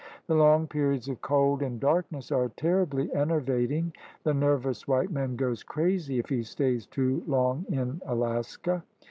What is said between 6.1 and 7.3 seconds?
if he stays too